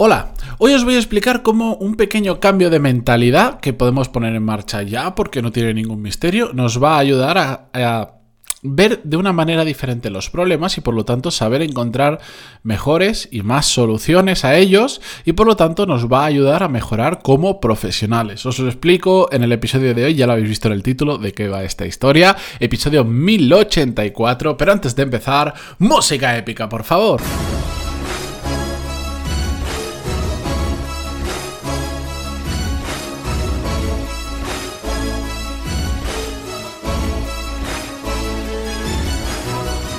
[0.00, 4.32] Hola, hoy os voy a explicar cómo un pequeño cambio de mentalidad que podemos poner
[4.36, 8.14] en marcha ya, porque no tiene ningún misterio, nos va a ayudar a,
[8.62, 12.20] ver de una manera diferente los problemas y por lo tanto saber encontrar
[12.62, 16.68] mejores y más soluciones a ellos y por lo tanto nos va a ayudar a
[16.68, 18.46] mejorar como profesionales.
[18.46, 21.18] Os lo explico en el episodio de hoy, ya lo habéis visto en el título
[21.18, 27.20] de qué va esta historia, episodio 1084, pero antes de empezar, música épica, por favor.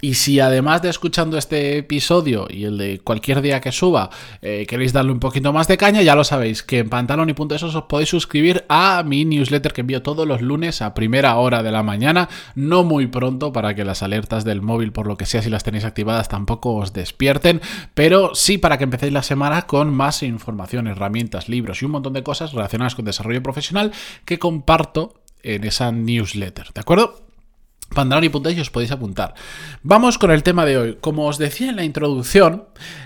[0.00, 4.10] Y si además de escuchando este episodio y el de cualquier día que suba,
[4.42, 7.82] eh, queréis darle un poquito más de caña, ya lo sabéis, que en pantaloni.es os
[7.84, 11.82] podéis suscribir a mi newsletter que envío todos los lunes a primera hora de la
[11.82, 15.50] mañana, no muy pronto para que las alertas del móvil, por lo que sea, si
[15.50, 17.60] las tenéis activadas, tampoco os despierten,
[17.94, 22.12] pero sí para que empecéis la semana con más información, herramientas, libros y un montón
[22.12, 23.92] de cosas relacionadas con desarrollo profesional
[24.24, 27.27] que comparto en esa newsletter, ¿de acuerdo?
[27.94, 29.34] Pantaloni.es os podéis apuntar.
[29.82, 30.98] Vamos con el tema de hoy.
[31.00, 32.64] Como os decía en la introducción,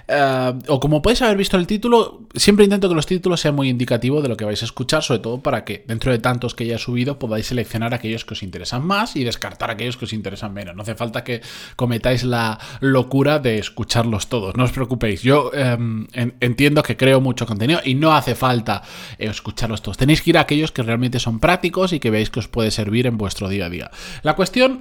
[0.08, 3.68] eh, o como podéis haber visto el título, siempre intento que los títulos sean muy
[3.68, 6.66] indicativos de lo que vais a escuchar, sobre todo para que dentro de tantos que
[6.66, 10.12] ya he subido podáis seleccionar aquellos que os interesan más y descartar aquellos que os
[10.12, 10.74] interesan menos.
[10.74, 11.42] No hace falta que
[11.76, 15.22] cometáis la locura de escucharlos todos, no os preocupéis.
[15.22, 18.82] Yo em, entiendo que creo mucho contenido y no hace falta
[19.18, 19.96] eh, escucharlos todos.
[19.96, 22.70] Tenéis que ir a aquellos que realmente son prácticos y que veáis que os puede
[22.70, 23.90] servir en vuestro día a día.
[24.22, 24.71] La cuestión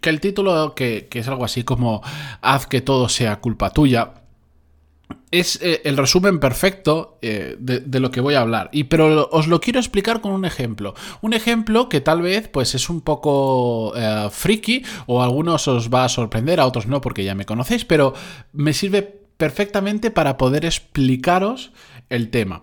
[0.00, 2.02] que el título, que, es algo así como
[2.40, 4.14] Haz que todo sea culpa tuya,
[5.30, 8.70] es eh, el resumen perfecto eh, de, lo que voy a hablar.
[8.72, 10.94] Y, pero os lo quiero explicar con un ejemplo.
[11.20, 15.90] Un ejemplo que tal vez pues, es un poco eh, friki o a algunos os
[15.92, 18.14] va a sorprender, a otros no porque ya me conocéis, pero
[18.52, 19.02] me sirve
[19.36, 21.72] perfectamente para poder explicaros
[22.08, 22.62] el tema.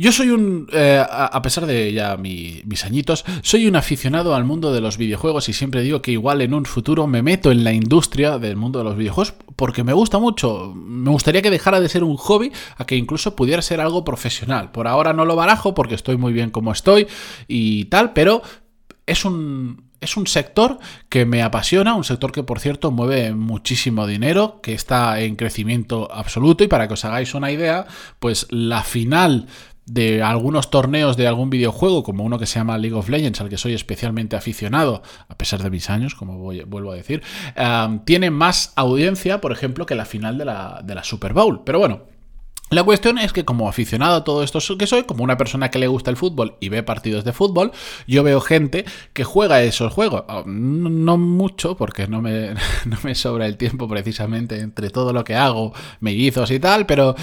[0.00, 4.72] Yo soy un, eh, a pesar de ya mis añitos, soy un aficionado al mundo
[4.72, 7.72] de los videojuegos y siempre digo que igual en un futuro me meto en la
[7.72, 10.72] industria del mundo de los videojuegos porque me gusta mucho.
[10.76, 14.70] Me gustaría que dejara de ser un hobby a que incluso pudiera ser algo profesional.
[14.70, 17.08] Por ahora no lo barajo porque estoy muy bien como estoy
[17.48, 18.42] y tal, pero
[19.04, 24.06] es un, es un sector que me apasiona, un sector que por cierto mueve muchísimo
[24.06, 27.86] dinero, que está en crecimiento absoluto y para que os hagáis una idea,
[28.20, 29.46] pues la final
[29.92, 33.48] de algunos torneos de algún videojuego, como uno que se llama League of Legends, al
[33.48, 37.22] que soy especialmente aficionado, a pesar de mis años, como vuelvo a decir,
[38.04, 41.62] tiene más audiencia, por ejemplo, que la final de la, de la Super Bowl.
[41.64, 42.02] Pero bueno,
[42.70, 45.78] la cuestión es que como aficionado a todo esto que soy, como una persona que
[45.78, 47.72] le gusta el fútbol y ve partidos de fútbol,
[48.06, 50.24] yo veo gente que juega esos juegos.
[50.28, 55.24] Ah, no mucho, porque no me, no me sobra el tiempo precisamente entre todo lo
[55.24, 57.14] que hago, mellizos y tal, pero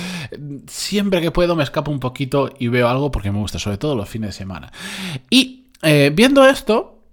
[0.67, 3.95] siempre que puedo me escapo un poquito y veo algo porque me gusta, sobre todo
[3.95, 4.71] los fines de semana.
[5.29, 7.03] Y eh, viendo esto,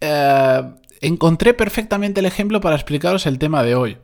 [0.00, 0.62] eh,
[1.00, 3.98] encontré perfectamente el ejemplo para explicaros el tema de hoy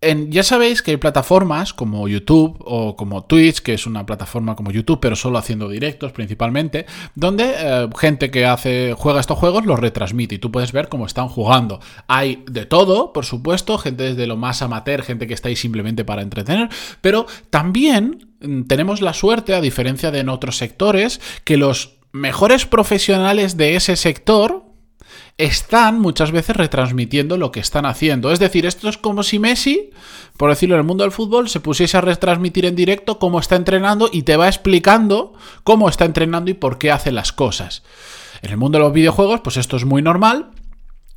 [0.00, 4.70] ya sabéis que hay plataformas como YouTube o como Twitch, que es una plataforma como
[4.70, 6.86] YouTube, pero solo haciendo directos principalmente,
[7.16, 11.04] donde eh, gente que hace juega estos juegos los retransmite y tú puedes ver cómo
[11.04, 11.80] están jugando.
[12.06, 16.04] Hay de todo, por supuesto, gente desde lo más amateur, gente que está ahí simplemente
[16.04, 16.68] para entretener,
[17.00, 22.66] pero también mm, tenemos la suerte, a diferencia de en otros sectores, que los mejores
[22.66, 24.67] profesionales de ese sector
[25.38, 28.32] están muchas veces retransmitiendo lo que están haciendo.
[28.32, 29.90] Es decir, esto es como si Messi,
[30.36, 33.54] por decirlo en el mundo del fútbol, se pusiese a retransmitir en directo cómo está
[33.54, 37.84] entrenando y te va explicando cómo está entrenando y por qué hace las cosas.
[38.42, 40.50] En el mundo de los videojuegos, pues esto es muy normal,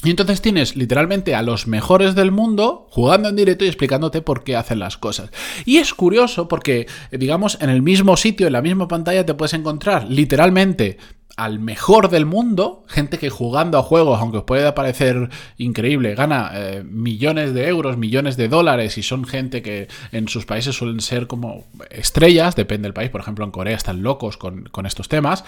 [0.04, 4.44] y entonces tienes literalmente a los mejores del mundo jugando en directo y explicándote por
[4.44, 5.30] qué hacen las cosas.
[5.64, 9.54] Y es curioso porque, digamos, en el mismo sitio, en la misma pantalla, te puedes
[9.54, 10.98] encontrar literalmente
[11.38, 16.52] al mejor del mundo, gente que jugando a juegos, aunque os pueda parecer increíble, gana
[16.54, 21.02] eh, millones de euros, millones de dólares y son gente que en sus países suelen
[21.02, 25.44] ser como estrellas, depende del país, por ejemplo en Corea están locos con, estos temas.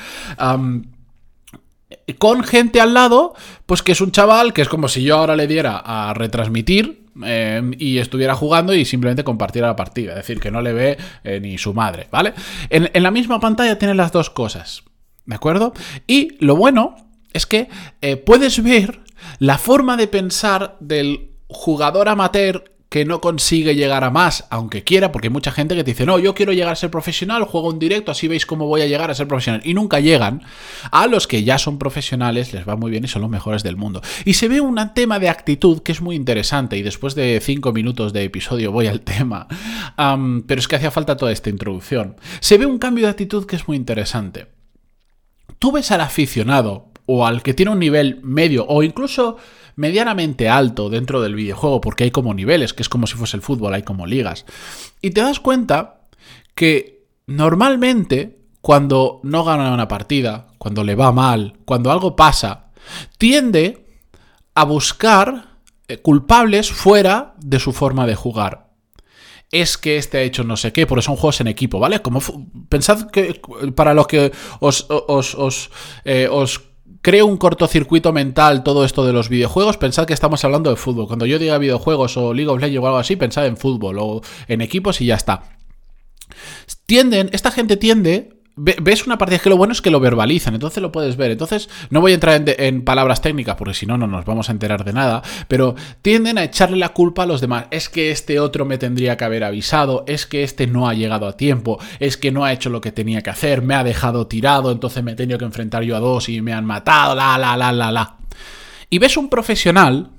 [2.18, 3.34] con gente al lado,
[3.66, 7.04] pues que es un chaval que es como si yo ahora le diera a retransmitir
[7.24, 10.12] eh, y estuviera jugando y simplemente compartiera la partida.
[10.12, 12.34] Es decir, que no le ve eh, ni su madre, ¿vale?
[12.70, 14.84] En, en, la misma pantalla tiene las dos cosas.
[15.26, 15.74] ¿De acuerdo?
[16.08, 16.96] Y lo bueno
[17.32, 17.70] es que
[18.02, 19.02] eh, puedes ver
[19.40, 25.12] la forma de pensar del jugador amateur que no consigue llegar a más, aunque quiera,
[25.12, 27.72] porque hay mucha gente que te dice, no, yo quiero llegar a ser profesional, juego
[27.72, 29.62] en directo, así veis cómo voy a llegar a ser profesional.
[29.66, 30.44] Y nunca llegan.
[30.92, 33.78] A los que ya son profesionales les va muy bien y son los mejores del
[33.78, 34.04] mundo.
[34.26, 37.74] Y se ve un tema de actitud que es muy interesante, y después de cinco
[37.74, 39.48] minutos de episodio voy al tema,
[40.46, 42.16] pero es que hacía falta toda esta introducción.
[42.42, 44.53] Se ve un cambio de actitud que es muy interesante.
[45.64, 49.38] Tú ves al aficionado o al que tiene un nivel medio o incluso
[49.78, 53.44] medianamente alto dentro del videojuego, porque hay como niveles, que es como si fuese el
[53.44, 54.46] fútbol, hay como ligas.
[55.02, 56.02] Y te das cuenta
[56.54, 62.66] que normalmente cuando no gana una partida, cuando le va mal, cuando algo pasa,
[63.18, 63.86] tiende
[64.56, 68.63] a buscar eh, culpables fuera de su forma de jugar.
[69.54, 72.02] Es que este ha hecho no sé qué, porque son juegos en equipo, ¿vale?
[72.02, 72.20] Como
[72.70, 73.40] pensad que
[73.76, 75.70] para los que os, os, os,
[76.06, 76.62] eh, os
[77.04, 81.06] creo un cortocircuito mental todo esto de los videojuegos, pensad que estamos hablando de fútbol.
[81.06, 84.22] Cuando yo diga videojuegos o League of Legends o algo así, pensad en fútbol o
[84.48, 85.44] en equipos y ya está.
[86.88, 90.82] Tienden, esta gente tiende ves una partida que lo bueno es que lo verbalizan, entonces
[90.82, 91.32] lo puedes ver.
[91.32, 94.52] Entonces, no voy a entrar en, palabras técnicas porque si no, no nos vamos a
[94.52, 97.66] enterar de nada, pero tienden a echarle la culpa a los demás.
[97.72, 101.28] Es que este otro me tendría que haber avisado, es que este no ha llegado
[101.28, 104.28] a tiempo, es que no ha hecho lo que tenía que hacer, me ha dejado
[104.28, 107.38] tirado, entonces me he tenido que enfrentar yo a dos y me han matado, la,
[107.38, 108.18] la, la, la, la.
[108.90, 110.12] Y ves un profesional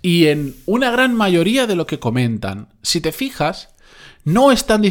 [0.00, 3.71] y en una gran mayoría de lo que comentan, si te fijas,
[4.24, 4.82] no están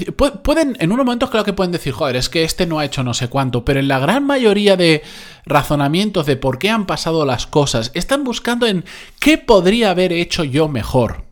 [0.43, 3.03] pueden en unos momentos creo que pueden decir, joder, es que este no ha hecho
[3.03, 5.03] no sé cuánto, pero en la gran mayoría de
[5.45, 8.83] razonamientos de por qué han pasado las cosas, están buscando en
[9.19, 11.25] qué podría haber hecho yo mejor.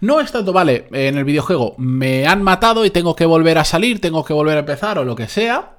[0.00, 3.64] No es tanto, vale, en el videojuego me han matado y tengo que volver a
[3.64, 5.78] salir, tengo que volver a empezar o lo que sea,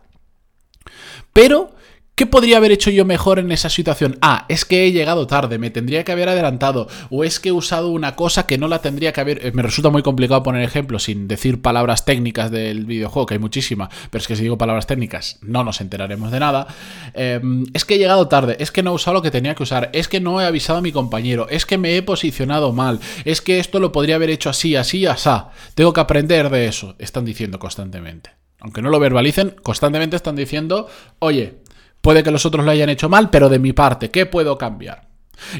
[1.31, 1.73] pero
[2.15, 4.19] ¿Qué podría haber hecho yo mejor en esa situación?
[4.21, 7.51] Ah, es que he llegado tarde, me tendría que haber adelantado, o es que he
[7.51, 9.43] usado una cosa que no la tendría que haber...
[9.43, 13.39] Eh, me resulta muy complicado poner ejemplos sin decir palabras técnicas del videojuego, que hay
[13.39, 16.67] muchísimas, pero es que si digo palabras técnicas no nos enteraremos de nada.
[17.15, 19.63] Em, es que he llegado tarde, es que no he usado lo que tenía que
[19.63, 22.99] usar, es que no he avisado a mi compañero, es que me he posicionado mal,
[23.25, 25.49] es que esto lo podría haber hecho así, así, asá.
[25.73, 28.43] Tengo que aprender de eso, están diciendo constantemente.
[28.63, 30.87] Aunque no lo verbalicen, constantemente están diciendo,
[31.19, 31.62] oye,
[32.03, 35.07] Puede que los otros lo hayan hecho mal, pero de mi parte, ¿qué puedo cambiar?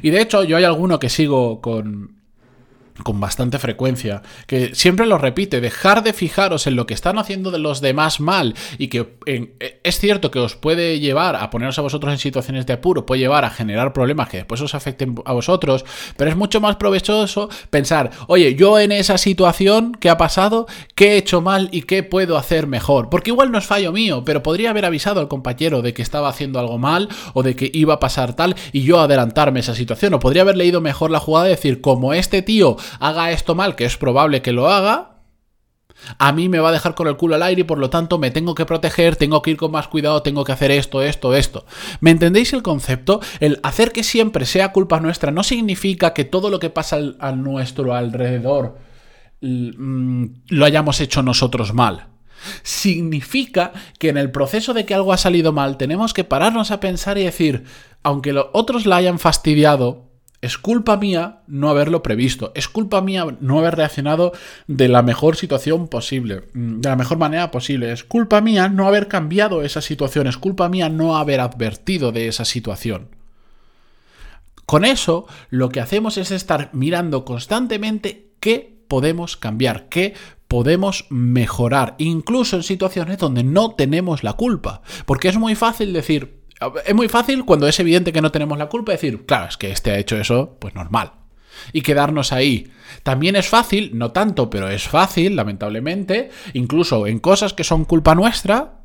[0.02, 2.18] Y de hecho, yo hay alguno que sigo con,
[3.02, 7.50] con bastante frecuencia, que siempre lo repite, dejar de fijaros en lo que están haciendo
[7.50, 11.80] de los demás mal y que eh, es cierto que os puede llevar a poneros
[11.80, 15.16] a vosotros en situaciones de apuro, puede llevar a generar problemas que después os afecten
[15.26, 15.86] a vosotros,
[16.18, 21.14] pero es mucho más provechoso pensar, oye, yo en esa situación que ha pasado, ¿qué
[21.14, 23.10] he hecho mal y qué puedo hacer mejor?
[23.10, 26.30] Porque igual no es fallo mío, pero podría haber avisado al compañero de que estaba
[26.30, 30.14] haciendo algo mal o de que iba a pasar tal y yo adelantarme esa situación,
[30.14, 33.76] o podría haber leído mejor la jugada y decir, como este tío haga esto mal,
[33.76, 35.14] que es probable que lo haga,
[36.18, 38.18] a mí me va a dejar con el culo al aire y por lo tanto
[38.18, 41.36] me tengo que proteger, tengo que ir con más cuidado, tengo que hacer esto, esto,
[41.36, 41.66] esto.
[42.00, 43.22] ¿Me entendéis el concepto?
[43.40, 47.32] El hacer que siempre sea culpa nuestra no significa que todo lo que pasa a
[47.32, 48.78] nuestro alrededor
[49.42, 52.08] mm, lo hayamos hecho nosotros mal.
[52.64, 56.82] Significa que en el proceso de que algo ha salido mal tenemos que pararnos a
[56.82, 57.64] pensar y decir,
[58.04, 60.13] aunque los otros la hayan fastidiado,
[60.44, 62.52] es culpa mía no haberlo previsto.
[62.54, 64.34] Es culpa mía no haber reaccionado
[64.68, 67.94] de la mejor situación posible, mm, de la mejor manera posible.
[67.94, 70.28] Es culpa mía no haber cambiado esa situación.
[70.28, 73.08] Es culpa mía no haber advertido de esa situación.
[74.66, 80.14] Con eso, lo que hacemos es estar mirando constantemente qué podemos cambiar, qué
[80.50, 84.82] podemos mejorar, incluso en situaciones donde no tenemos la culpa.
[85.06, 86.43] Porque es muy fácil decir,
[86.86, 89.72] es muy fácil cuando es evidente que no tenemos la culpa decir, claro, es que
[89.72, 91.14] este ha hecho eso, pues normal.
[91.72, 92.72] Y quedarnos ahí.
[93.04, 98.16] También es fácil, no tanto, pero es fácil, lamentablemente, incluso en cosas que son culpa
[98.16, 98.84] nuestra,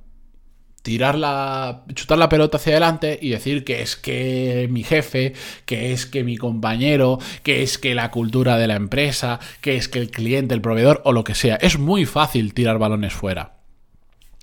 [0.82, 5.34] tirar la, chutar la pelota hacia adelante y decir que es que mi jefe,
[5.66, 9.88] que es que mi compañero, que es que la cultura de la empresa, que es
[9.88, 11.56] que el cliente, el proveedor o lo que sea.
[11.56, 13.57] Es muy fácil tirar balones fuera.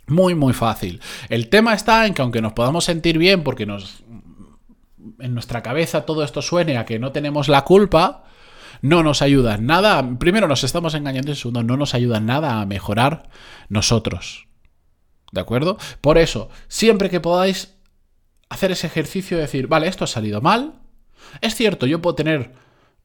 [0.08, 1.02] Muy, muy fácil.
[1.30, 4.04] El tema está en que aunque nos podamos sentir bien porque nos
[5.20, 8.24] en nuestra cabeza todo esto suene a que no tenemos la culpa,
[8.82, 10.08] no nos ayuda nada.
[10.20, 13.30] Primero nos estamos engañando y segundo no nos ayuda nada a mejorar
[13.70, 14.48] nosotros.
[15.32, 15.78] ¿De acuerdo?
[16.02, 17.76] Por eso, siempre que podáis
[18.50, 20.82] hacer ese ejercicio de decir, vale, esto ha salido mal.
[21.42, 22.54] Es cierto, yo puedo tener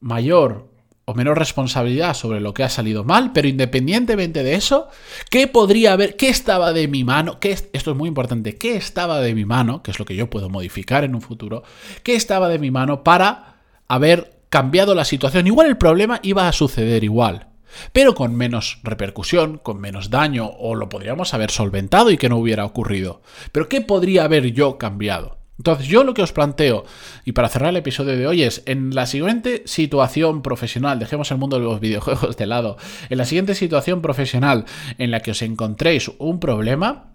[0.00, 0.69] mayor
[1.10, 4.88] o menos responsabilidad sobre lo que ha salido mal, pero independientemente de eso,
[5.30, 7.40] ¿qué podría haber, qué estaba de mi mano?
[7.40, 9.82] ¿Qué, esto es muy importante, ¿qué estaba de mi mano?
[9.82, 11.62] Que es lo que yo puedo modificar en un futuro.
[12.02, 13.56] ¿Qué estaba de mi mano para
[13.88, 15.46] haber cambiado la situación.
[15.46, 17.46] Igual el problema iba a suceder igual
[17.92, 22.36] pero con menos repercusión, con menos daño, o lo podríamos haber solventado y que no
[22.36, 23.22] hubiera ocurrido.
[23.52, 25.39] Pero ¿qué podría haber yo cambiado?
[25.60, 26.86] Entonces, yo lo que os planteo,
[27.26, 31.36] y para cerrar el episodio de hoy, es en la siguiente situación profesional, dejemos el
[31.36, 32.78] mundo de los videojuegos de lado,
[33.10, 34.64] en la siguiente situación profesional
[34.96, 37.12] en la que os encontréis un problema,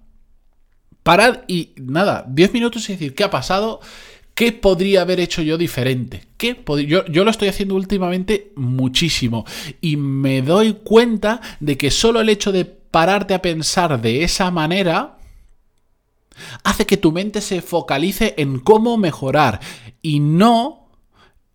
[1.01, 3.79] parad y nada, 10 minutos y decir qué ha pasado
[4.35, 6.23] ¿Qué podría haber hecho yo diferente?
[6.37, 9.45] ¿Qué yo, yo, lo estoy haciendo últimamente muchísimo
[9.79, 14.51] y me doy cuenta de que solo el hecho de pararte a pensar de esa
[14.51, 15.15] manera
[16.63, 19.59] hace que tu mente se focalice en cómo mejorar
[20.01, 20.89] y no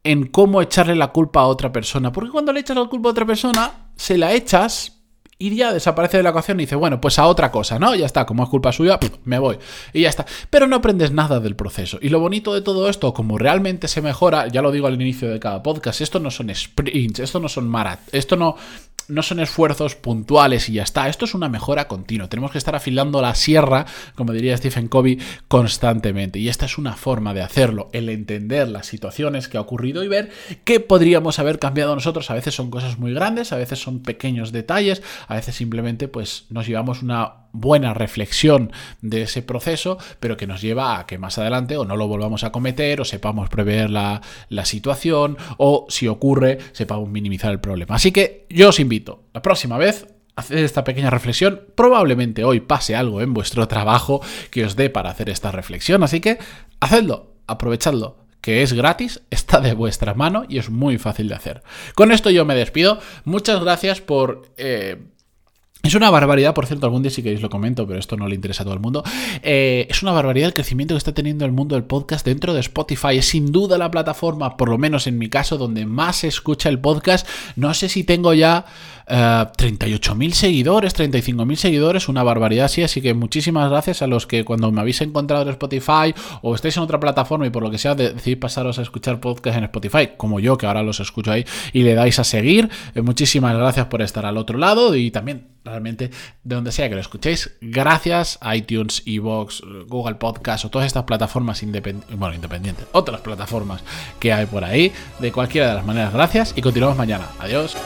[0.03, 2.13] en cómo echarle la culpa a otra persona.
[2.13, 5.01] Porque cuando le echas la culpa a otra persona, se la echas
[5.41, 7.95] y ya desaparece de la ecuación y dice, bueno, pues a otra cosa, ¿no?
[7.95, 9.59] Ya está, como es culpa suya, me voy.
[9.95, 10.27] Y ya está.
[10.51, 11.99] Pero no aprendes nada del proceso.
[12.03, 15.31] Y lo bonito de todo esto, como realmente se mejora, ya lo digo al inicio
[15.31, 18.55] de cada podcast, esto no son sprints, esto no son marat, esto no,
[19.11, 21.09] no son esfuerzos puntuales y ya está.
[21.09, 22.29] Esto es una mejora continua.
[22.29, 26.39] Tenemos que estar afilando la sierra, como diría Stephen Covey, constantemente.
[26.39, 30.09] Y esta es una forma de hacerlo, el entender las situaciones que ha ocurrido y
[30.09, 30.31] ver
[30.65, 32.31] qué podríamos haber cambiado nosotros.
[32.31, 36.47] A veces son cosas muy grandes, a veces son pequeños detalles, a veces simplemente pues
[36.51, 41.39] nos llevamos una buena reflexión de ese proceso, pero que nos lleva a que más
[41.39, 46.09] adelante o no lo volvamos a cometer o sepamos prever la, la situación o si
[46.09, 47.97] ocurre sepamos minimizar el problema.
[47.97, 51.63] Así que yo os invito la próxima vez hacer esta pequeña reflexión.
[51.75, 56.03] Probablemente hoy pase algo en vuestro trabajo que os dé para hacer esta reflexión.
[56.03, 56.39] Así que
[56.81, 61.63] hacedlo, aprovechadlo, que es gratis, está de vuestra mano y es muy fácil de hacer.
[61.95, 62.99] Con esto yo me despido.
[63.25, 64.51] Muchas gracias por...
[64.57, 64.97] Eh,
[65.83, 68.35] es una barbaridad, por cierto, algún día si queréis lo comento, pero esto no le
[68.35, 69.03] interesa a todo el mundo.
[69.43, 72.61] Eh, es una barbaridad el crecimiento que está teniendo el mundo del podcast dentro de
[72.61, 73.17] Spotify.
[73.17, 76.69] Es sin duda la plataforma, por lo menos en mi caso, donde más se escucha
[76.69, 77.27] el podcast.
[77.57, 78.67] No sé si tengo ya
[79.11, 82.83] 38.000 eh, seguidores, 35.000 seguidores, una barbaridad así.
[82.83, 86.77] Así que muchísimas gracias a los que cuando me habéis encontrado en Spotify o estáis
[86.77, 90.11] en otra plataforma y por lo que sea decidís pasaros a escuchar podcast en Spotify,
[90.17, 92.69] como yo que ahora los escucho ahí y le dais a seguir.
[92.95, 96.11] Eh, muchísimas gracias por estar al otro lado y también realmente
[96.45, 97.57] de donde sea que lo escuchéis.
[97.61, 103.83] Gracias a iTunes, Evox, Google Podcast o todas estas plataformas independientes, bueno, independientes, otras plataformas
[104.19, 104.93] que hay por ahí.
[105.19, 107.27] De cualquiera de las maneras, gracias y continuamos mañana.
[107.39, 107.77] Adiós.